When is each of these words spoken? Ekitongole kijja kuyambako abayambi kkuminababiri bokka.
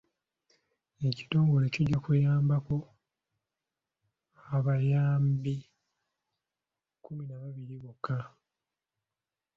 Ekitongole 1.07 1.65
kijja 1.73 1.97
kuyambako 2.05 2.75
abayambi 4.55 5.55
kkuminababiri 6.95 7.75
bokka. 7.83 8.17